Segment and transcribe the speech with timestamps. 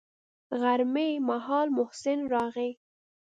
[0.61, 2.69] غرمې مهال محسن راغى.